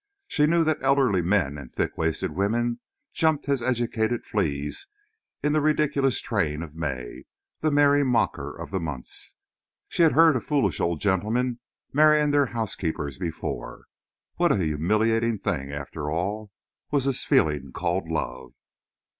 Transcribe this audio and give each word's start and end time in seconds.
She 0.27 0.47
knew 0.47 0.63
that 0.63 0.79
elderly 0.81 1.21
men 1.21 1.59
and 1.59 1.71
thick 1.71 1.95
waisted 1.95 2.31
women 2.31 2.79
jumped 3.13 3.47
as 3.47 3.61
educated 3.61 4.25
fleas 4.25 4.87
in 5.43 5.53
the 5.53 5.61
ridiculous 5.61 6.19
train 6.21 6.63
of 6.63 6.73
May, 6.73 7.25
the 7.59 7.69
merry 7.69 8.01
mocker 8.01 8.57
of 8.59 8.71
the 8.71 8.79
months. 8.79 9.35
She 9.89 10.01
had 10.01 10.13
heard 10.13 10.35
of 10.35 10.43
foolish 10.43 10.79
old 10.79 11.01
gentlemen 11.01 11.59
marrying 11.93 12.31
their 12.31 12.47
housekeepers 12.47 13.19
before. 13.19 13.85
What 14.37 14.51
a 14.51 14.57
humiliating 14.57 15.37
thing, 15.37 15.71
after 15.71 16.09
all, 16.09 16.49
was 16.89 17.05
this 17.05 17.23
feeling 17.23 17.71
called 17.71 18.07
love! 18.09 18.53